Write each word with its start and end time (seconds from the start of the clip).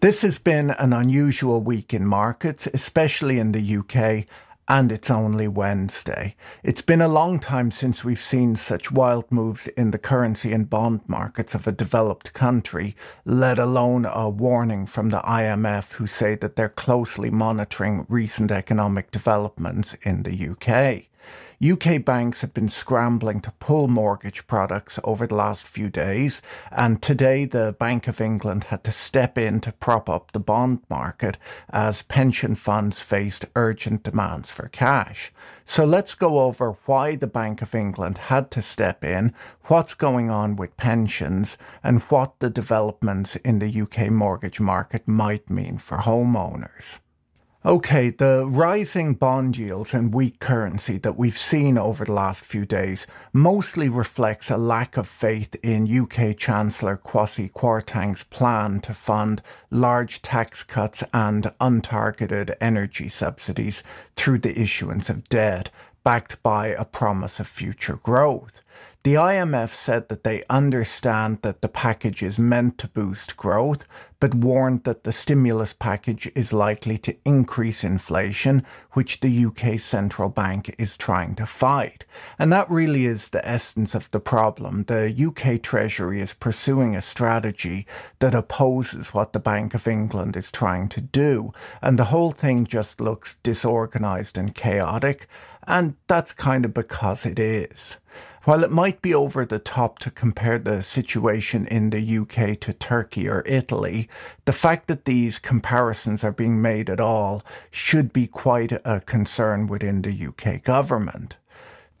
This 0.00 0.22
has 0.22 0.38
been 0.38 0.70
an 0.70 0.94
unusual 0.94 1.60
week 1.60 1.92
in 1.92 2.06
markets, 2.06 2.66
especially 2.72 3.38
in 3.38 3.52
the 3.52 3.76
UK, 3.76 4.24
and 4.66 4.90
it's 4.90 5.10
only 5.10 5.46
Wednesday. 5.46 6.36
It's 6.62 6.80
been 6.80 7.02
a 7.02 7.06
long 7.06 7.38
time 7.38 7.70
since 7.70 8.02
we've 8.02 8.18
seen 8.18 8.56
such 8.56 8.90
wild 8.90 9.30
moves 9.30 9.66
in 9.66 9.90
the 9.90 9.98
currency 9.98 10.54
and 10.54 10.70
bond 10.70 11.02
markets 11.06 11.54
of 11.54 11.66
a 11.66 11.72
developed 11.72 12.32
country, 12.32 12.96
let 13.26 13.58
alone 13.58 14.06
a 14.06 14.30
warning 14.30 14.86
from 14.86 15.10
the 15.10 15.20
IMF, 15.20 15.92
who 15.92 16.06
say 16.06 16.34
that 16.34 16.56
they're 16.56 16.70
closely 16.70 17.28
monitoring 17.28 18.06
recent 18.08 18.50
economic 18.50 19.10
developments 19.10 19.98
in 20.02 20.22
the 20.22 20.48
UK. 20.48 21.09
UK 21.62 22.02
banks 22.02 22.40
have 22.40 22.54
been 22.54 22.70
scrambling 22.70 23.38
to 23.42 23.50
pull 23.58 23.86
mortgage 23.86 24.46
products 24.46 24.98
over 25.04 25.26
the 25.26 25.34
last 25.34 25.62
few 25.66 25.90
days, 25.90 26.40
and 26.72 27.02
today 27.02 27.44
the 27.44 27.76
Bank 27.78 28.08
of 28.08 28.18
England 28.18 28.64
had 28.64 28.82
to 28.84 28.90
step 28.90 29.36
in 29.36 29.60
to 29.60 29.72
prop 29.72 30.08
up 30.08 30.32
the 30.32 30.40
bond 30.40 30.80
market 30.88 31.36
as 31.68 32.00
pension 32.00 32.54
funds 32.54 33.00
faced 33.00 33.44
urgent 33.54 34.04
demands 34.04 34.50
for 34.50 34.68
cash. 34.68 35.32
So 35.66 35.84
let's 35.84 36.14
go 36.14 36.40
over 36.40 36.78
why 36.86 37.14
the 37.14 37.26
Bank 37.26 37.60
of 37.60 37.74
England 37.74 38.16
had 38.16 38.50
to 38.52 38.62
step 38.62 39.04
in, 39.04 39.34
what's 39.64 39.92
going 39.92 40.30
on 40.30 40.56
with 40.56 40.78
pensions, 40.78 41.58
and 41.84 42.00
what 42.04 42.38
the 42.38 42.48
developments 42.48 43.36
in 43.36 43.58
the 43.58 43.82
UK 43.82 44.08
mortgage 44.08 44.60
market 44.60 45.06
might 45.06 45.50
mean 45.50 45.76
for 45.76 45.98
homeowners. 45.98 47.00
Okay, 47.62 48.08
the 48.08 48.46
rising 48.46 49.12
bond 49.12 49.58
yields 49.58 49.92
and 49.92 50.14
weak 50.14 50.40
currency 50.40 50.96
that 50.96 51.18
we've 51.18 51.36
seen 51.36 51.76
over 51.76 52.06
the 52.06 52.12
last 52.14 52.42
few 52.42 52.64
days 52.64 53.06
mostly 53.34 53.86
reflects 53.86 54.50
a 54.50 54.56
lack 54.56 54.96
of 54.96 55.06
faith 55.06 55.54
in 55.62 55.86
UK 55.86 56.34
Chancellor 56.38 56.96
Kwasi 56.96 57.52
Kwarteng's 57.52 58.22
plan 58.22 58.80
to 58.80 58.94
fund 58.94 59.42
large 59.70 60.22
tax 60.22 60.62
cuts 60.62 61.04
and 61.12 61.52
untargeted 61.60 62.56
energy 62.62 63.10
subsidies 63.10 63.82
through 64.16 64.38
the 64.38 64.58
issuance 64.58 65.10
of 65.10 65.28
debt, 65.28 65.68
backed 66.02 66.42
by 66.42 66.68
a 66.68 66.86
promise 66.86 67.38
of 67.40 67.46
future 67.46 67.96
growth. 68.02 68.62
The 69.02 69.14
IMF 69.14 69.74
said 69.74 70.10
that 70.10 70.24
they 70.24 70.44
understand 70.50 71.38
that 71.40 71.62
the 71.62 71.70
package 71.70 72.22
is 72.22 72.38
meant 72.38 72.76
to 72.78 72.88
boost 72.88 73.34
growth, 73.34 73.86
but 74.18 74.34
warned 74.34 74.84
that 74.84 75.04
the 75.04 75.12
stimulus 75.12 75.72
package 75.72 76.30
is 76.34 76.52
likely 76.52 76.98
to 76.98 77.16
increase 77.24 77.82
inflation, 77.82 78.62
which 78.92 79.20
the 79.20 79.46
UK 79.46 79.80
central 79.80 80.28
bank 80.28 80.74
is 80.76 80.98
trying 80.98 81.34
to 81.36 81.46
fight. 81.46 82.04
And 82.38 82.52
that 82.52 82.70
really 82.70 83.06
is 83.06 83.30
the 83.30 83.46
essence 83.48 83.94
of 83.94 84.10
the 84.10 84.20
problem. 84.20 84.84
The 84.84 85.08
UK 85.08 85.62
Treasury 85.62 86.20
is 86.20 86.34
pursuing 86.34 86.94
a 86.94 87.00
strategy 87.00 87.86
that 88.18 88.34
opposes 88.34 89.14
what 89.14 89.32
the 89.32 89.40
Bank 89.40 89.72
of 89.72 89.88
England 89.88 90.36
is 90.36 90.50
trying 90.50 90.90
to 90.90 91.00
do, 91.00 91.54
and 91.80 91.98
the 91.98 92.12
whole 92.12 92.32
thing 92.32 92.66
just 92.66 93.00
looks 93.00 93.36
disorganized 93.42 94.36
and 94.36 94.54
chaotic, 94.54 95.26
and 95.66 95.94
that's 96.06 96.34
kind 96.34 96.66
of 96.66 96.74
because 96.74 97.24
it 97.24 97.38
is. 97.38 97.96
While 98.44 98.64
it 98.64 98.70
might 98.70 99.02
be 99.02 99.14
over 99.14 99.44
the 99.44 99.58
top 99.58 99.98
to 99.98 100.10
compare 100.10 100.58
the 100.58 100.82
situation 100.82 101.66
in 101.66 101.90
the 101.90 102.18
UK 102.18 102.58
to 102.60 102.72
Turkey 102.72 103.28
or 103.28 103.42
Italy, 103.44 104.08
the 104.46 104.52
fact 104.52 104.88
that 104.88 105.04
these 105.04 105.38
comparisons 105.38 106.24
are 106.24 106.32
being 106.32 106.62
made 106.62 106.88
at 106.88 107.00
all 107.00 107.42
should 107.70 108.14
be 108.14 108.26
quite 108.26 108.72
a 108.72 109.00
concern 109.00 109.66
within 109.66 110.00
the 110.00 110.26
UK 110.26 110.62
government. 110.64 111.36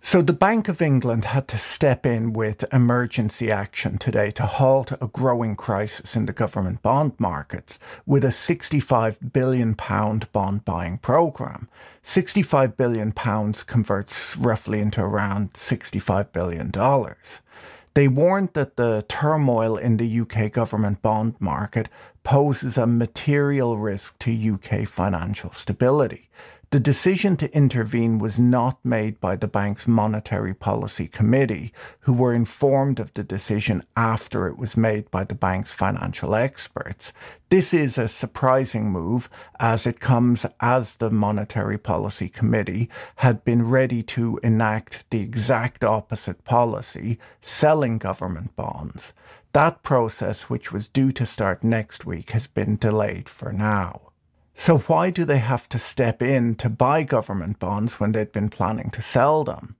So 0.02 0.22
the 0.22 0.32
Bank 0.32 0.68
of 0.68 0.80
England 0.80 1.26
had 1.26 1.46
to 1.48 1.58
step 1.58 2.06
in 2.06 2.32
with 2.32 2.64
emergency 2.72 3.50
action 3.52 3.98
today 3.98 4.30
to 4.32 4.46
halt 4.46 4.92
a 4.92 5.06
growing 5.06 5.54
crisis 5.54 6.16
in 6.16 6.24
the 6.24 6.32
government 6.32 6.80
bond 6.82 7.12
markets 7.18 7.78
with 8.06 8.24
a 8.24 8.32
65 8.32 9.32
billion 9.32 9.74
pound 9.74 10.32
bond 10.32 10.64
buying 10.64 10.98
program. 10.98 11.68
65 12.02 12.78
billion 12.78 13.12
pounds 13.12 13.62
converts 13.62 14.36
roughly 14.38 14.80
into 14.80 15.02
around 15.02 15.54
65 15.54 16.32
billion 16.32 16.70
dollars. 16.70 17.40
They 17.92 18.08
warned 18.08 18.54
that 18.54 18.76
the 18.76 19.04
turmoil 19.06 19.76
in 19.76 19.98
the 19.98 20.20
UK 20.20 20.50
government 20.50 21.02
bond 21.02 21.34
market 21.38 21.88
poses 22.24 22.78
a 22.78 22.86
material 22.86 23.76
risk 23.76 24.18
to 24.20 24.54
UK 24.54 24.88
financial 24.88 25.52
stability. 25.52 26.30
The 26.72 26.78
decision 26.78 27.36
to 27.38 27.52
intervene 27.52 28.20
was 28.20 28.38
not 28.38 28.78
made 28.84 29.18
by 29.18 29.34
the 29.34 29.48
bank's 29.48 29.88
Monetary 29.88 30.54
Policy 30.54 31.08
Committee, 31.08 31.72
who 32.02 32.12
were 32.12 32.32
informed 32.32 33.00
of 33.00 33.12
the 33.14 33.24
decision 33.24 33.82
after 33.96 34.46
it 34.46 34.56
was 34.56 34.76
made 34.76 35.10
by 35.10 35.24
the 35.24 35.34
bank's 35.34 35.72
financial 35.72 36.32
experts. 36.36 37.12
This 37.48 37.74
is 37.74 37.98
a 37.98 38.06
surprising 38.06 38.88
move 38.88 39.28
as 39.58 39.84
it 39.84 39.98
comes 39.98 40.46
as 40.60 40.94
the 40.94 41.10
Monetary 41.10 41.76
Policy 41.76 42.28
Committee 42.28 42.88
had 43.16 43.42
been 43.42 43.68
ready 43.68 44.04
to 44.04 44.38
enact 44.44 45.10
the 45.10 45.22
exact 45.22 45.82
opposite 45.82 46.44
policy, 46.44 47.18
selling 47.42 47.98
government 47.98 48.54
bonds. 48.54 49.12
That 49.54 49.82
process, 49.82 50.42
which 50.42 50.70
was 50.70 50.88
due 50.88 51.10
to 51.10 51.26
start 51.26 51.64
next 51.64 52.06
week, 52.06 52.30
has 52.30 52.46
been 52.46 52.76
delayed 52.76 53.28
for 53.28 53.52
now. 53.52 54.09
So, 54.60 54.76
why 54.76 55.08
do 55.08 55.24
they 55.24 55.38
have 55.38 55.70
to 55.70 55.78
step 55.78 56.20
in 56.20 56.54
to 56.56 56.68
buy 56.68 57.02
government 57.02 57.58
bonds 57.58 57.98
when 57.98 58.12
they'd 58.12 58.30
been 58.30 58.50
planning 58.50 58.90
to 58.90 59.00
sell 59.00 59.42
them? 59.42 59.76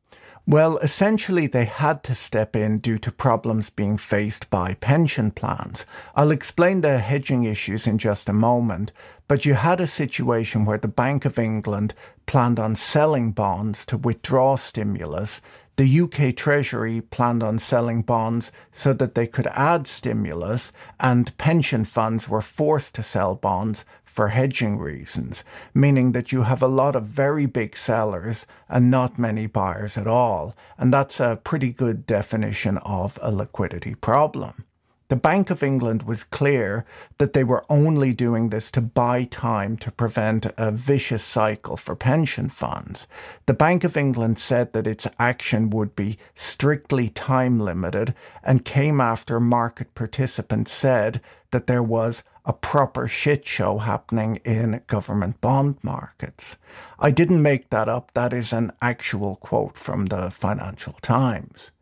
Well, 0.46 0.78
essentially, 0.78 1.46
they 1.46 1.66
had 1.66 2.02
to 2.04 2.14
step 2.14 2.56
in 2.56 2.78
due 2.78 2.96
to 3.00 3.12
problems 3.12 3.68
being 3.68 3.98
faced 3.98 4.48
by 4.48 4.72
pension 4.80 5.32
plans. 5.32 5.84
I'll 6.16 6.30
explain 6.30 6.80
the 6.80 6.98
hedging 6.98 7.44
issues 7.44 7.86
in 7.86 7.98
just 7.98 8.26
a 8.30 8.32
moment, 8.32 8.90
but 9.28 9.44
you 9.44 9.52
had 9.52 9.82
a 9.82 9.86
situation 9.86 10.64
where 10.64 10.78
the 10.78 10.88
Bank 10.88 11.26
of 11.26 11.38
England 11.38 11.92
planned 12.24 12.58
on 12.58 12.74
selling 12.74 13.32
bonds 13.32 13.84
to 13.84 13.98
withdraw 13.98 14.56
stimulus. 14.56 15.42
The 15.76 16.00
UK 16.00 16.36
Treasury 16.36 17.00
planned 17.00 17.42
on 17.42 17.58
selling 17.58 18.02
bonds 18.02 18.52
so 18.72 18.92
that 18.92 19.14
they 19.14 19.26
could 19.26 19.46
add 19.48 19.86
stimulus, 19.86 20.72
and 20.98 21.36
pension 21.38 21.84
funds 21.84 22.28
were 22.28 22.42
forced 22.42 22.94
to 22.96 23.02
sell 23.02 23.34
bonds 23.34 23.84
for 24.04 24.28
hedging 24.28 24.76
reasons, 24.78 25.44
meaning 25.72 26.12
that 26.12 26.32
you 26.32 26.42
have 26.42 26.62
a 26.62 26.66
lot 26.66 26.96
of 26.96 27.04
very 27.04 27.46
big 27.46 27.76
sellers 27.76 28.44
and 28.68 28.90
not 28.90 29.18
many 29.18 29.46
buyers 29.46 29.96
at 29.96 30.06
all. 30.06 30.54
And 30.76 30.92
that's 30.92 31.20
a 31.20 31.40
pretty 31.42 31.70
good 31.70 32.06
definition 32.06 32.78
of 32.78 33.18
a 33.22 33.30
liquidity 33.30 33.94
problem. 33.94 34.64
The 35.10 35.16
Bank 35.16 35.50
of 35.50 35.64
England 35.64 36.04
was 36.04 36.22
clear 36.22 36.84
that 37.18 37.32
they 37.32 37.42
were 37.42 37.64
only 37.68 38.12
doing 38.12 38.50
this 38.50 38.70
to 38.70 38.80
buy 38.80 39.24
time 39.24 39.76
to 39.78 39.90
prevent 39.90 40.46
a 40.56 40.70
vicious 40.70 41.24
cycle 41.24 41.76
for 41.76 41.96
pension 41.96 42.48
funds. 42.48 43.08
The 43.46 43.52
Bank 43.52 43.82
of 43.82 43.96
England 43.96 44.38
said 44.38 44.72
that 44.72 44.86
its 44.86 45.08
action 45.18 45.68
would 45.70 45.96
be 45.96 46.16
strictly 46.36 47.08
time 47.08 47.58
limited 47.58 48.14
and 48.44 48.64
came 48.64 49.00
after 49.00 49.40
market 49.40 49.96
participants 49.96 50.72
said 50.72 51.20
that 51.50 51.66
there 51.66 51.82
was 51.82 52.22
a 52.46 52.52
proper 52.52 53.08
shit 53.08 53.44
show 53.44 53.78
happening 53.78 54.36
in 54.44 54.80
government 54.86 55.40
bond 55.40 55.78
markets. 55.82 56.54
I 57.00 57.10
didn't 57.10 57.42
make 57.42 57.70
that 57.70 57.88
up, 57.88 58.12
that 58.14 58.32
is 58.32 58.52
an 58.52 58.70
actual 58.80 59.34
quote 59.34 59.76
from 59.76 60.06
the 60.06 60.30
Financial 60.30 60.94
Times. 61.02 61.72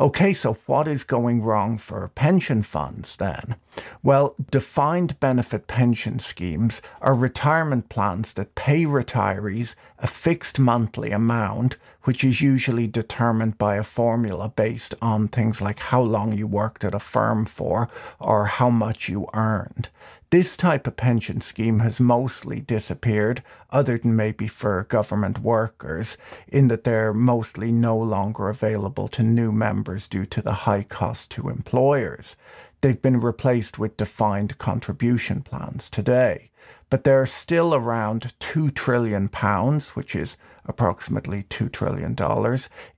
Okay, 0.00 0.32
so 0.32 0.56
what 0.66 0.86
is 0.86 1.02
going 1.02 1.42
wrong 1.42 1.76
for 1.76 2.06
pension 2.14 2.62
funds 2.62 3.16
then? 3.16 3.56
Well, 4.00 4.36
defined 4.48 5.18
benefit 5.18 5.66
pension 5.66 6.20
schemes 6.20 6.80
are 7.00 7.14
retirement 7.14 7.88
plans 7.88 8.32
that 8.34 8.54
pay 8.54 8.84
retirees 8.84 9.74
a 9.98 10.06
fixed 10.06 10.60
monthly 10.60 11.10
amount, 11.10 11.78
which 12.04 12.22
is 12.22 12.40
usually 12.40 12.86
determined 12.86 13.58
by 13.58 13.74
a 13.74 13.82
formula 13.82 14.52
based 14.54 14.94
on 15.02 15.26
things 15.26 15.60
like 15.60 15.80
how 15.80 16.00
long 16.00 16.32
you 16.32 16.46
worked 16.46 16.84
at 16.84 16.94
a 16.94 17.00
firm 17.00 17.44
for 17.44 17.88
or 18.20 18.46
how 18.46 18.70
much 18.70 19.08
you 19.08 19.26
earned. 19.34 19.88
This 20.30 20.58
type 20.58 20.86
of 20.86 20.96
pension 20.98 21.40
scheme 21.40 21.78
has 21.78 21.98
mostly 21.98 22.60
disappeared, 22.60 23.42
other 23.70 23.96
than 23.96 24.14
maybe 24.14 24.46
for 24.46 24.84
government 24.84 25.38
workers, 25.38 26.18
in 26.46 26.68
that 26.68 26.84
they're 26.84 27.14
mostly 27.14 27.72
no 27.72 27.96
longer 27.96 28.50
available 28.50 29.08
to 29.08 29.22
new 29.22 29.52
members 29.52 30.06
due 30.06 30.26
to 30.26 30.42
the 30.42 30.52
high 30.52 30.82
cost 30.82 31.30
to 31.30 31.48
employers. 31.48 32.36
they've 32.80 33.02
been 33.02 33.20
replaced 33.20 33.78
with 33.78 33.96
defined 33.96 34.58
contribution 34.58 35.42
plans 35.42 35.90
today. 35.90 36.50
But 36.90 37.04
there 37.04 37.20
are 37.20 37.26
still 37.26 37.74
around 37.74 38.32
£2 38.40 38.74
trillion, 38.74 39.28
which 39.94 40.14
is 40.14 40.36
approximately 40.64 41.42
$2 41.44 41.72
trillion, 41.72 42.16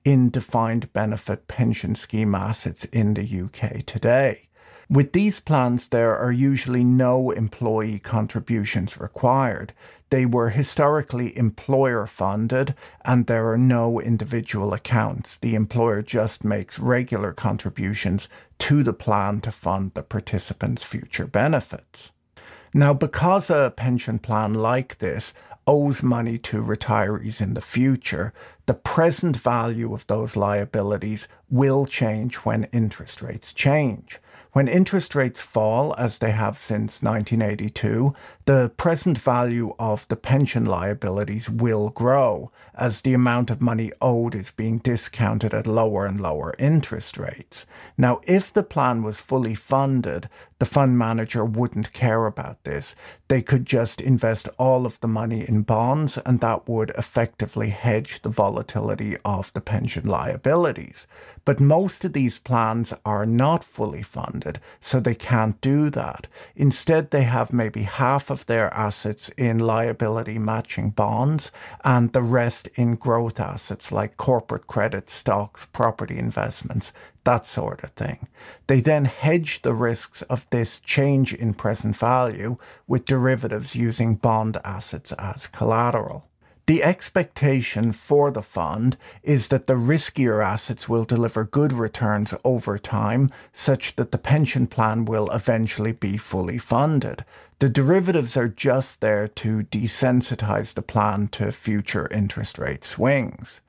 in 0.05 0.31
defined 0.31 0.93
benefit 0.93 1.49
pension 1.49 1.94
scheme 1.94 2.35
assets 2.35 2.85
in 2.87 3.15
the 3.15 3.43
UK 3.43 3.85
today. 3.87 4.49
With 4.91 5.13
these 5.13 5.39
plans, 5.39 5.87
there 5.87 6.19
are 6.19 6.33
usually 6.33 6.83
no 6.83 7.31
employee 7.31 8.01
contributions 8.01 8.99
required. 8.99 9.73
They 10.11 10.27
were 10.27 10.51
historically 10.51 11.39
employer 11.39 12.09
funded 12.09 12.75
and 13.05 13.27
there 13.27 13.53
are 13.53 13.57
no 13.57 14.01
individual 14.01 14.73
accounts. 14.73 15.37
The 15.37 15.55
employer 15.55 16.03
just 16.03 16.43
makes 16.43 16.81
regular 16.81 17.33
contributions 17.33 18.29
to 18.59 18.83
the 18.83 18.93
plan 18.93 19.41
to 19.43 19.53
fund 19.53 19.93
the 19.95 20.03
participants' 20.03 20.83
future 20.83 21.29
benefits. 21.29 22.11
Now, 22.75 22.93
because 22.93 23.49
a 23.49 23.73
pension 23.77 24.19
plan 24.19 24.55
like 24.55 24.99
this 24.99 25.33
owes 25.69 26.03
money 26.03 26.37
to 26.39 26.65
retirees 26.65 27.41
in 27.41 27.55
the 27.55 27.63
future, 27.63 28.33
the 28.67 28.75
present 28.75 29.37
value 29.37 29.95
of 29.95 30.09
those 30.09 30.35
liabilities 30.35 31.29
will 31.49 31.87
change 31.87 32.37
when 32.39 32.65
interest 32.73 33.23
rates 33.23 33.53
change. 33.53 34.19
When 34.52 34.67
interest 34.67 35.14
rates 35.14 35.41
fall, 35.41 35.94
as 35.97 36.19
they 36.19 36.32
have 36.32 36.58
since 36.58 37.02
1982, 37.02 38.12
the 38.47 38.73
present 38.76 39.17
value 39.17 39.76
of 39.79 40.08
the 40.08 40.17
pension 40.17 40.67
liabilities 40.67 41.49
will 41.49 41.91
grow 41.91 42.50
as 42.75 43.02
the 43.02 43.14
amount 43.14 43.50
of 43.50 43.61
money 43.61 43.93
owed 44.00 44.35
is 44.35 44.50
being 44.50 44.79
discounted 44.79 45.55
at 45.55 45.69
lower 45.69 46.05
and 46.05 46.19
lower 46.19 46.55
interest 46.58 47.17
rates. 47.17 47.64
Now, 47.97 48.20
if 48.25 48.52
the 48.52 48.64
plan 48.64 49.05
was 49.05 49.20
fully 49.20 49.55
funded, 49.55 50.29
the 50.58 50.67
fund 50.67 50.99
manager 50.99 51.44
wouldn't 51.44 51.93
care 51.93 52.26
about 52.26 52.64
this. 52.64 52.96
They 53.29 53.43
could 53.43 53.67
just 53.67 54.00
invest 54.00 54.49
all 54.58 54.85
of 54.85 54.99
the 54.99 55.08
money 55.08 55.49
in 55.49 55.62
bonds, 55.62 56.19
and 56.26 56.41
that 56.41 56.69
would 56.69 56.91
effectively 56.99 57.69
hedge 57.69 58.23
the 58.23 58.29
volatility 58.31 59.17
of 59.25 59.53
the 59.53 59.61
pension 59.61 60.06
liabilities. 60.06 61.06
But 61.50 61.58
most 61.58 62.05
of 62.05 62.12
these 62.12 62.38
plans 62.38 62.94
are 63.05 63.26
not 63.26 63.64
fully 63.64 64.05
funded, 64.05 64.61
so 64.81 65.00
they 65.00 65.17
can't 65.17 65.61
do 65.61 65.91
that. 65.91 66.29
Instead, 66.55 67.11
they 67.11 67.25
have 67.25 67.52
maybe 67.52 67.82
half 67.82 68.31
of 68.31 68.47
their 68.47 68.73
assets 68.73 69.31
in 69.31 69.58
liability 69.58 70.38
matching 70.38 70.91
bonds 70.91 71.50
and 71.82 72.12
the 72.12 72.23
rest 72.23 72.69
in 72.76 72.94
growth 72.94 73.41
assets 73.41 73.91
like 73.91 74.17
corporate 74.17 74.69
credit, 74.69 75.11
stocks, 75.11 75.67
property 75.73 76.19
investments, 76.19 76.93
that 77.25 77.47
sort 77.47 77.82
of 77.82 77.91
thing. 77.91 78.29
They 78.69 78.81
then 78.81 79.06
hedge 79.06 79.62
the 79.62 79.75
risks 79.75 80.23
of 80.31 80.46
this 80.50 80.79
change 80.79 81.35
in 81.35 81.55
present 81.55 81.96
value 81.96 82.58
with 82.87 83.06
derivatives 83.06 83.75
using 83.75 84.14
bond 84.14 84.56
assets 84.62 85.11
as 85.19 85.49
collateral. 85.49 86.30
The 86.70 86.84
expectation 86.84 87.90
for 87.90 88.31
the 88.31 88.43
fund 88.43 88.96
is 89.25 89.49
that 89.49 89.67
the 89.67 89.75
riskier 89.75 90.40
assets 90.40 90.88
will 90.88 91.02
deliver 91.02 91.43
good 91.43 91.72
returns 91.72 92.32
over 92.44 92.78
time, 92.78 93.32
such 93.52 93.96
that 93.96 94.12
the 94.12 94.19
pension 94.19 94.69
plan 94.69 95.05
will 95.05 95.28
eventually 95.32 95.90
be 95.90 96.17
fully 96.17 96.58
funded. 96.58 97.25
The 97.58 97.69
derivatives 97.69 98.37
are 98.37 98.46
just 98.46 99.00
there 99.00 99.26
to 99.26 99.64
desensitize 99.64 100.75
the 100.75 100.82
plan 100.82 101.26
to 101.32 101.50
future 101.50 102.06
interest 102.12 102.56
rate 102.56 102.84
swings. 102.84 103.61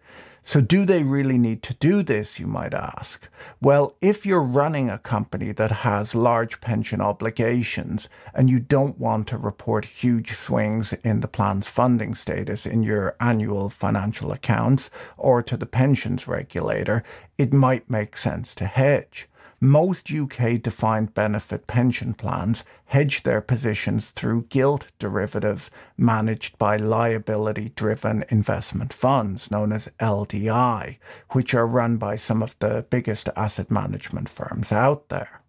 So, 0.43 0.59
do 0.59 0.85
they 0.85 1.03
really 1.03 1.37
need 1.37 1.61
to 1.63 1.75
do 1.75 2.01
this, 2.01 2.39
you 2.39 2.47
might 2.47 2.73
ask? 2.73 3.27
Well, 3.61 3.95
if 4.01 4.25
you're 4.25 4.41
running 4.41 4.89
a 4.89 4.97
company 4.97 5.51
that 5.51 5.71
has 5.71 6.15
large 6.15 6.59
pension 6.61 6.99
obligations 6.99 8.09
and 8.33 8.49
you 8.49 8.59
don't 8.59 8.99
want 8.99 9.27
to 9.27 9.37
report 9.37 9.85
huge 9.85 10.33
swings 10.33 10.93
in 11.03 11.19
the 11.19 11.27
plan's 11.27 11.67
funding 11.67 12.15
status 12.15 12.65
in 12.65 12.81
your 12.81 13.15
annual 13.19 13.69
financial 13.69 14.31
accounts 14.31 14.89
or 15.15 15.43
to 15.43 15.55
the 15.55 15.67
pensions 15.67 16.27
regulator, 16.27 17.03
it 17.37 17.53
might 17.53 17.87
make 17.89 18.17
sense 18.17 18.55
to 18.55 18.65
hedge. 18.65 19.29
Most 19.63 20.11
UK 20.11 20.59
defined 20.59 21.13
benefit 21.13 21.67
pension 21.67 22.15
plans 22.15 22.63
hedge 22.85 23.21
their 23.21 23.41
positions 23.41 24.09
through 24.09 24.47
gilt 24.49 24.87
derivatives 24.97 25.69
managed 25.95 26.57
by 26.57 26.77
liability 26.77 27.69
driven 27.75 28.25
investment 28.29 28.91
funds 28.91 29.51
known 29.51 29.71
as 29.71 29.91
LDI, 29.99 30.97
which 31.33 31.53
are 31.53 31.67
run 31.67 31.97
by 31.97 32.15
some 32.15 32.41
of 32.41 32.55
the 32.57 32.87
biggest 32.89 33.29
asset 33.35 33.69
management 33.69 34.29
firms 34.29 34.71
out 34.71 35.09
there. 35.09 35.40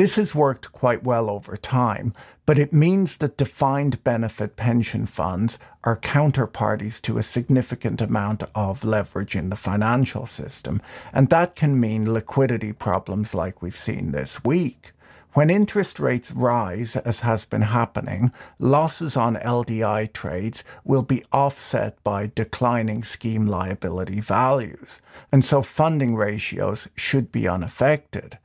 This 0.00 0.16
has 0.16 0.34
worked 0.34 0.72
quite 0.72 1.04
well 1.04 1.28
over 1.28 1.58
time, 1.58 2.14
but 2.46 2.58
it 2.58 2.72
means 2.72 3.18
that 3.18 3.36
defined 3.36 4.02
benefit 4.02 4.56
pension 4.56 5.04
funds 5.04 5.58
are 5.84 5.94
counterparties 5.94 7.02
to 7.02 7.18
a 7.18 7.22
significant 7.22 8.00
amount 8.00 8.44
of 8.54 8.82
leverage 8.82 9.36
in 9.36 9.50
the 9.50 9.56
financial 9.56 10.24
system, 10.24 10.80
and 11.12 11.28
that 11.28 11.54
can 11.54 11.78
mean 11.78 12.14
liquidity 12.14 12.72
problems 12.72 13.34
like 13.34 13.60
we've 13.60 13.76
seen 13.76 14.12
this 14.12 14.42
week. 14.42 14.92
When 15.34 15.50
interest 15.50 16.00
rates 16.00 16.32
rise, 16.32 16.96
as 16.96 17.20
has 17.20 17.44
been 17.44 17.60
happening, 17.60 18.32
losses 18.58 19.18
on 19.18 19.36
LDI 19.36 20.14
trades 20.14 20.64
will 20.82 21.02
be 21.02 21.26
offset 21.30 22.02
by 22.02 22.32
declining 22.34 23.04
scheme 23.04 23.46
liability 23.46 24.20
values, 24.20 25.02
and 25.30 25.44
so 25.44 25.60
funding 25.60 26.16
ratios 26.16 26.88
should 26.96 27.30
be 27.30 27.46
unaffected. 27.46 28.38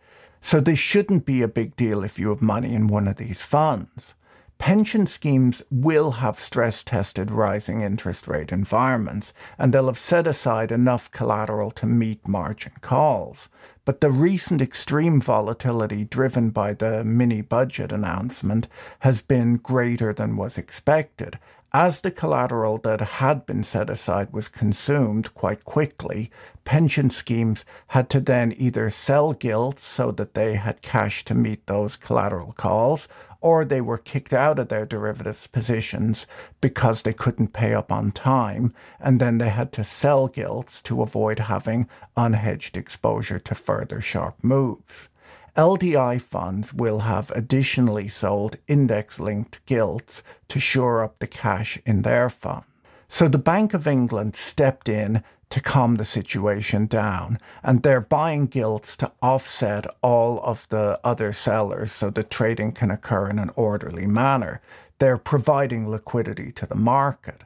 So 0.46 0.60
this 0.60 0.78
shouldn't 0.78 1.26
be 1.26 1.42
a 1.42 1.48
big 1.48 1.76
deal 1.76 2.04
if 2.04 2.20
you 2.20 2.30
have 2.30 2.40
money 2.40 2.76
in 2.76 2.86
one 2.86 3.08
of 3.08 3.16
these 3.16 3.42
funds. 3.42 4.14
Pension 4.60 5.08
schemes 5.08 5.64
will 5.72 6.12
have 6.22 6.40
stress 6.40 6.84
tested 6.84 7.32
rising 7.32 7.82
interest 7.82 8.28
rate 8.28 8.52
environments 8.52 9.34
and 9.58 9.74
they'll 9.74 9.88
have 9.88 9.98
set 9.98 10.28
aside 10.28 10.72
enough 10.72 11.10
collateral 11.10 11.72
to 11.72 11.88
meet 11.88 12.28
margin 12.28 12.74
calls. 12.82 13.50
But 13.86 14.02
the 14.02 14.12
recent 14.12 14.62
extreme 14.62 15.20
volatility 15.20 16.04
driven 16.06 16.52
by 16.52 16.76
the 16.76 17.04
mini 17.04 17.42
budget 17.42 17.92
announcement 17.92 18.68
has 19.00 19.22
been 19.24 19.58
greater 19.58 20.14
than 20.14 20.38
was 20.38 20.60
expected, 20.60 21.40
as 21.78 22.00
the 22.00 22.10
collateral 22.10 22.78
that 22.78 23.02
had 23.02 23.46
been 23.46 23.62
set 23.62 23.90
aside 23.90 24.32
was 24.32 24.48
consumed 24.48 25.34
quite 25.34 25.66
quickly, 25.66 26.32
pension 26.64 27.10
schemes 27.10 27.66
had 27.88 28.10
to 28.10 28.22
then 28.22 28.54
either 28.58 28.90
sell 28.90 29.34
gilts 29.34 29.86
so 29.86 30.10
that 30.10 30.36
they 30.36 30.56
had 30.56 30.82
cash 30.82 31.26
to 31.26 31.36
meet 31.36 31.68
those 31.68 31.98
collateral 31.98 32.54
calls, 32.54 33.10
or 33.42 33.66
they 33.66 33.82
were 33.82 33.98
kicked 33.98 34.32
out 34.32 34.58
of 34.58 34.70
their 34.70 34.86
derivatives 34.86 35.48
positions 35.48 36.26
because 36.62 37.02
they 37.02 37.12
couldn't 37.12 37.52
pay 37.52 37.74
up 37.74 37.92
on 37.92 38.10
time, 38.10 38.74
and 38.98 39.20
then 39.20 39.38
they 39.38 39.50
had 39.50 39.74
to 39.74 39.84
sell 39.84 40.30
gilts 40.30 40.82
to 40.82 41.02
avoid 41.02 41.40
having 41.40 41.90
unhedged 42.16 42.78
exposure 42.78 43.38
to 43.38 43.54
further 43.54 44.00
sharp 44.00 44.36
moves. 44.42 45.10
LDI 45.58 46.22
funds 46.22 46.74
will 46.74 47.00
have 47.00 47.32
additionally 47.32 48.10
sold 48.10 48.58
index 48.68 49.20
linked 49.20 49.66
gilts 49.66 50.22
to 50.50 50.60
shore 50.60 51.02
up 51.02 51.20
the 51.20 51.28
cash 51.28 51.80
in 51.86 52.02
their 52.02 52.30
fund. 52.30 52.64
So 53.08 53.30
the 53.30 53.38
Bank 53.38 53.74
of 53.74 53.88
England 53.88 54.36
stepped 54.36 54.90
in 54.90 55.24
to 55.50 55.62
calm 55.62 55.96
the 55.96 56.04
situation 56.04 56.88
down, 56.88 57.40
and 57.64 57.84
they're 57.84 58.02
buying 58.02 58.48
gilts 58.48 58.98
to 58.98 59.14
offset 59.22 59.86
all 60.02 60.42
of 60.44 60.68
the 60.70 61.00
other 61.06 61.32
sellers 61.32 61.94
so 61.94 62.10
that 62.10 62.30
trading 62.30 62.74
can 62.74 62.92
occur 62.92 63.30
in 63.30 63.40
an 63.40 63.52
orderly 63.56 64.08
manner. 64.08 64.60
They're 65.00 65.18
providing 65.18 65.90
liquidity 65.90 66.52
to 66.54 66.66
the 66.66 66.76
market. 66.76 67.44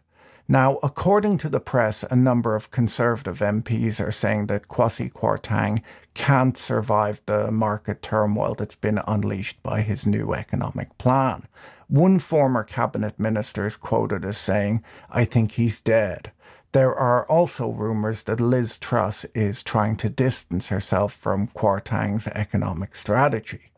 Now, 0.52 0.80
according 0.82 1.38
to 1.40 1.50
the 1.50 1.60
press, 1.60 2.04
a 2.10 2.16
number 2.16 2.56
of 2.56 2.72
Conservative 2.72 3.38
MPs 3.38 4.04
are 4.04 4.12
saying 4.12 4.48
that 4.48 4.68
Kwasi 4.68 5.14
Kwarteng 5.14 5.84
can't 6.16 6.58
survive 6.58 7.22
the 7.28 7.52
market 7.52 8.02
turmoil 8.02 8.56
that's 8.56 8.74
been 8.74 9.00
unleashed 9.06 9.62
by 9.62 9.82
his 9.82 10.08
new 10.08 10.34
economic 10.34 10.98
plan. 10.98 11.48
One 11.88 12.18
former 12.18 12.64
cabinet 12.64 13.20
minister 13.20 13.68
is 13.68 13.76
quoted 13.76 14.26
as 14.26 14.40
saying, 14.40 14.84
I 15.12 15.24
think 15.24 15.52
he's 15.52 15.82
dead. 15.82 16.32
There 16.72 16.96
are 16.96 17.28
also 17.28 17.70
rumours 17.70 18.24
that 18.24 18.42
Liz 18.42 18.80
Truss 18.80 19.26
is 19.36 19.62
trying 19.62 19.98
to 19.98 20.10
distance 20.10 20.70
herself 20.70 21.14
from 21.14 21.50
Kwarteng's 21.50 22.26
economic 22.26 22.96
strategy. 22.96 23.69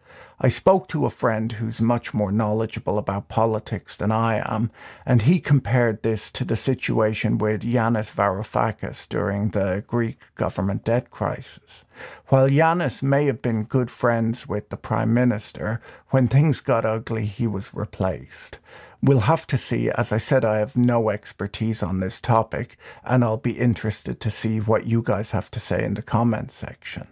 I 0.43 0.47
spoke 0.47 0.87
to 0.87 1.05
a 1.05 1.11
friend 1.11 1.51
who's 1.51 1.79
much 1.79 2.15
more 2.15 2.31
knowledgeable 2.31 2.97
about 2.97 3.27
politics 3.27 3.95
than 3.95 4.11
I 4.11 4.41
am, 4.43 4.71
and 5.05 5.21
he 5.21 5.39
compared 5.39 6.01
this 6.01 6.31
to 6.31 6.43
the 6.43 6.55
situation 6.55 7.37
with 7.37 7.61
Yanis 7.61 8.11
Varoufakis 8.11 9.07
during 9.07 9.49
the 9.49 9.83
Greek 9.85 10.17
government 10.33 10.83
debt 10.83 11.11
crisis. 11.11 11.85
While 12.29 12.49
Yanis 12.49 13.03
may 13.03 13.27
have 13.27 13.43
been 13.43 13.65
good 13.65 13.91
friends 13.91 14.49
with 14.49 14.69
the 14.69 14.77
Prime 14.77 15.13
Minister, 15.13 15.79
when 16.09 16.27
things 16.27 16.59
got 16.59 16.85
ugly, 16.85 17.27
he 17.27 17.45
was 17.45 17.75
replaced. 17.75 18.57
We'll 18.99 19.21
have 19.21 19.45
to 19.45 19.59
see. 19.59 19.91
As 19.91 20.11
I 20.11 20.17
said, 20.17 20.43
I 20.43 20.57
have 20.57 20.75
no 20.75 21.11
expertise 21.11 21.83
on 21.83 21.99
this 21.99 22.19
topic, 22.19 22.79
and 23.03 23.23
I'll 23.23 23.37
be 23.37 23.59
interested 23.59 24.19
to 24.19 24.31
see 24.31 24.59
what 24.59 24.87
you 24.87 25.03
guys 25.03 25.31
have 25.31 25.51
to 25.51 25.59
say 25.59 25.83
in 25.83 25.93
the 25.93 26.01
comments 26.01 26.55
section. 26.55 27.09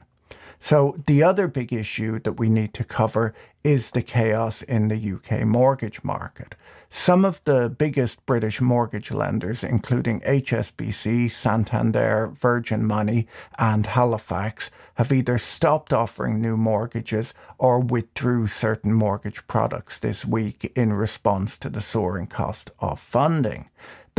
So, 0.60 0.98
the 1.08 1.24
other 1.24 1.48
big 1.48 1.72
issue 1.72 2.20
that 2.20 2.34
we 2.34 2.50
need 2.50 2.74
to 2.76 2.84
cover 2.84 3.34
is 3.64 3.92
the 3.92 4.02
chaos 4.02 4.62
in 4.62 4.90
the 4.90 5.14
UK 5.14 5.46
mortgage 5.46 6.04
market. 6.04 6.56
Some 6.92 7.24
of 7.24 7.42
the 7.44 7.70
biggest 7.70 8.26
British 8.26 8.60
mortgage 8.60 9.12
lenders, 9.12 9.64
including 9.64 10.22
HSBC, 10.22 11.30
Santander, 11.30 12.28
Virgin 12.34 12.86
Money, 12.86 13.28
and 13.60 13.86
Halifax, 13.86 14.72
have 14.96 15.12
either 15.12 15.38
stopped 15.38 15.94
offering 15.94 16.42
new 16.42 16.58
mortgages 16.58 17.34
or 17.58 17.80
withdrew 17.80 18.48
certain 18.48 18.94
mortgage 18.94 19.46
products 19.48 20.00
this 20.00 20.26
week 20.26 20.72
in 20.76 20.92
response 20.92 21.58
to 21.60 21.70
the 21.70 21.82
soaring 21.82 22.28
cost 22.28 22.72
of 22.80 23.00
funding. 23.00 23.70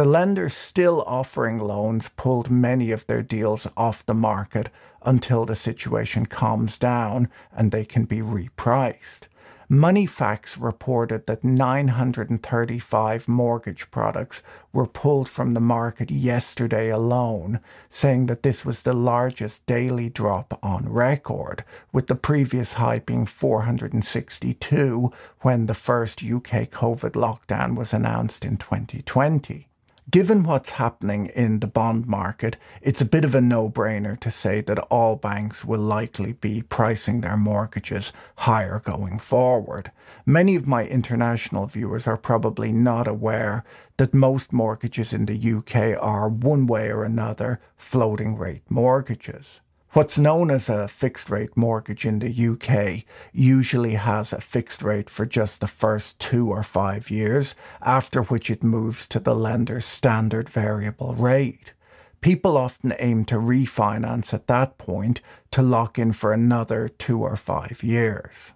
The 0.01 0.07
lenders 0.07 0.55
still 0.55 1.03
offering 1.07 1.59
loans 1.59 2.09
pulled 2.17 2.51
many 2.51 2.91
of 2.91 3.07
their 3.07 3.23
deals 3.23 3.67
off 3.77 4.07
the 4.07 4.15
market 4.15 4.71
until 5.03 5.45
the 5.45 5.55
situation 5.55 6.25
calms 6.25 6.79
down 6.79 7.29
and 7.53 7.71
they 7.71 7.85
can 7.85 8.07
be 8.07 8.21
repriced. 8.23 9.25
Moneyfacts 9.71 10.57
reported 10.59 11.27
that 11.27 11.45
935 11.45 13.29
mortgage 13.29 13.91
products 13.91 14.43
were 14.73 14.87
pulled 14.87 15.29
from 15.29 15.53
the 15.53 15.61
market 15.61 16.11
yesterday 16.11 16.89
alone, 16.89 17.61
saying 17.91 18.25
that 18.25 18.43
this 18.43 18.65
was 18.65 18.81
the 18.81 18.95
largest 18.95 19.67
daily 19.67 20.09
drop 20.09 20.59
on 20.63 20.89
record, 20.89 21.63
with 21.93 22.07
the 22.07 22.15
previous 22.15 22.73
high 22.73 23.01
being 23.01 23.27
462 23.27 25.13
when 25.43 25.67
the 25.67 25.75
first 25.75 26.23
UK 26.25 26.71
COVID 26.71 27.11
lockdown 27.13 27.77
was 27.77 27.93
announced 27.93 28.47
in 28.47 28.57
2020. 28.57 29.67
Given 30.11 30.45
what's 30.45 30.71
happening 30.71 31.27
in 31.27 31.61
the 31.61 31.67
bond 31.67 32.07
market, 32.07 32.57
it's 32.81 33.03
a 33.03 33.05
bit 33.05 33.25
of 33.25 33.35
a 33.35 33.41
no 33.41 33.69
brainer 33.69 34.19
to 34.21 34.31
say 34.31 34.61
that 34.63 34.79
all 34.91 35.15
banks 35.15 35.63
will 35.65 35.81
likely 35.81 36.33
be 36.33 36.63
pricing 36.63 37.21
their 37.21 37.37
mortgages 37.37 38.11
higher 38.39 38.81
going 38.81 39.19
forward. 39.19 39.93
Many 40.25 40.57
of 40.57 40.67
my 40.67 40.87
international 40.87 41.67
viewers 41.67 42.07
are 42.07 42.17
probably 42.17 42.73
not 42.73 43.07
aware 43.07 43.63
that 43.99 44.15
most 44.15 44.53
mortgages 44.53 45.13
in 45.13 45.27
the 45.27 45.53
UK 45.53 46.03
are, 46.03 46.29
one 46.29 46.67
way 46.67 46.91
or 46.91 47.05
another, 47.05 47.61
floating 47.77 48.37
rate 48.37 48.63
mortgages. 48.71 49.61
What's 49.93 50.17
known 50.17 50.53
as 50.53 50.69
a 50.69 50.87
fixed 50.87 51.31
rate 51.31 51.57
mortgage 51.57 52.07
in 52.07 52.21
the 52.21 52.31
UK 52.31 53.03
usually 53.33 53.95
has 53.95 54.33
a 54.33 54.41
fixed 54.41 54.83
rate 54.83 55.11
for 55.11 55.27
just 55.27 55.61
the 55.61 55.67
first 55.67 56.21
two 56.21 56.49
or 56.49 56.63
five 56.63 57.11
years, 57.11 57.57
after 57.83 58.23
which 58.23 58.53
it 58.53 58.63
moves 58.63 59.09
to 59.09 59.19
the 59.19 59.35
lender's 59.35 59.85
standard 59.85 60.49
variable 60.49 61.17
rate. 61.17 61.73
People 62.21 62.57
often 62.57 62.95
aim 63.01 63.25
to 63.25 63.35
refinance 63.35 64.33
at 64.33 64.47
that 64.47 64.79
point 64.79 65.23
to 65.51 65.61
lock 65.61 65.99
in 65.99 66.13
for 66.13 66.33
another 66.33 66.89
two 66.89 67.21
or 67.23 67.35
five 67.35 67.83
years. 67.83 68.53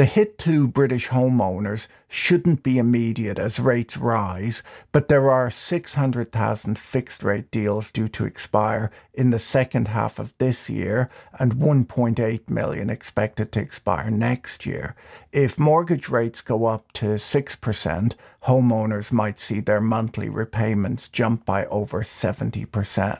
The 0.00 0.06
hit 0.06 0.38
to 0.38 0.66
British 0.66 1.08
homeowners 1.08 1.86
shouldn't 2.08 2.62
be 2.62 2.78
immediate 2.78 3.38
as 3.38 3.60
rates 3.60 3.98
rise, 3.98 4.62
but 4.92 5.08
there 5.08 5.30
are 5.30 5.50
600,000 5.50 6.78
fixed 6.78 7.22
rate 7.22 7.50
deals 7.50 7.92
due 7.92 8.08
to 8.08 8.24
expire 8.24 8.90
in 9.12 9.28
the 9.28 9.38
second 9.38 9.88
half 9.88 10.18
of 10.18 10.32
this 10.38 10.70
year 10.70 11.10
and 11.38 11.56
1.8 11.56 12.48
million 12.48 12.88
expected 12.88 13.52
to 13.52 13.60
expire 13.60 14.10
next 14.10 14.64
year. 14.64 14.94
If 15.32 15.58
mortgage 15.58 16.08
rates 16.08 16.40
go 16.40 16.64
up 16.64 16.90
to 16.94 17.16
6%, 17.16 18.14
homeowners 18.44 19.12
might 19.12 19.38
see 19.38 19.60
their 19.60 19.82
monthly 19.82 20.30
repayments 20.30 21.08
jump 21.08 21.44
by 21.44 21.66
over 21.66 22.02
70%. 22.02 23.18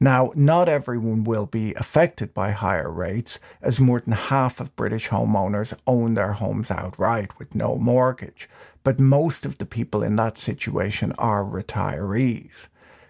Now, 0.00 0.30
not 0.36 0.68
everyone 0.68 1.24
will 1.24 1.46
be 1.46 1.74
affected 1.74 2.32
by 2.32 2.52
higher 2.52 2.90
rates, 2.90 3.40
as 3.60 3.80
more 3.80 4.00
than 4.00 4.12
half 4.12 4.60
of 4.60 4.76
British 4.76 5.08
homeowners 5.08 5.74
own 5.88 6.14
their 6.14 6.34
homes 6.34 6.70
outright 6.70 7.36
with 7.38 7.54
no 7.54 7.76
mortgage, 7.76 8.48
but 8.84 9.00
most 9.00 9.44
of 9.44 9.58
the 9.58 9.66
people 9.66 10.04
in 10.04 10.14
that 10.16 10.38
situation 10.38 11.12
are 11.18 11.44
retirees. 11.44 12.68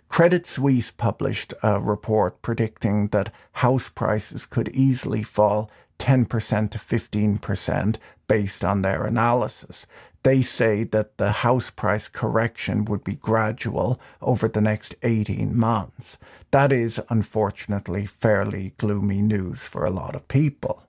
Credit 0.09 0.47
Suisse 0.47 0.91
published 0.91 1.53
a 1.63 1.79
report 1.79 2.41
predicting 2.41 3.09
that 3.09 3.35
house 3.53 3.91
prices 3.91 4.47
could 4.47 4.69
easily 4.71 5.23
fall 5.23 5.71
10% 5.99 6.71
to 6.71 6.79
15% 6.79 7.97
based 8.27 8.65
on 8.65 8.81
their 8.81 9.05
analysis. 9.05 9.85
They 10.29 10.43
say 10.43 10.85
that 10.85 11.17
the 11.17 11.33
house 11.33 11.71
price 11.71 12.07
correction 12.07 12.85
would 12.85 13.03
be 13.03 13.15
gradual 13.15 13.99
over 14.21 14.47
the 14.47 14.61
next 14.61 14.95
18 15.03 15.57
months. 15.57 16.19
That 16.51 16.71
is, 16.71 17.01
unfortunately, 17.09 18.05
fairly 18.05 18.75
gloomy 18.77 19.23
news 19.23 19.63
for 19.63 19.87
a 19.87 19.91
lot 19.91 20.15
of 20.15 20.29
people. 20.29 20.83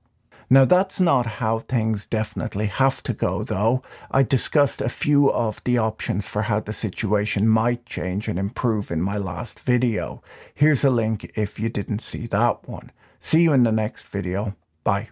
Now, 0.49 0.65
that's 0.65 0.99
not 0.99 1.39
how 1.39 1.59
things 1.59 2.05
definitely 2.05 2.65
have 2.65 3.01
to 3.03 3.13
go, 3.13 3.45
though. 3.45 3.81
I 4.11 4.23
discussed 4.23 4.81
a 4.81 4.89
few 4.89 5.31
of 5.31 5.63
the 5.63 5.77
options 5.77 6.27
for 6.27 6.41
how 6.41 6.59
the 6.59 6.73
situation 6.73 7.47
might 7.47 7.85
change 7.85 8.27
and 8.27 8.37
improve 8.37 8.91
in 8.91 9.01
my 9.01 9.17
last 9.17 9.57
video. 9.61 10.21
Here's 10.53 10.83
a 10.83 10.89
link 10.89 11.31
if 11.35 11.57
you 11.57 11.69
didn't 11.69 12.01
see 12.01 12.27
that 12.27 12.67
one. 12.67 12.91
See 13.21 13.43
you 13.43 13.53
in 13.53 13.63
the 13.63 13.71
next 13.71 14.05
video. 14.05 14.57
Bye. 14.83 15.11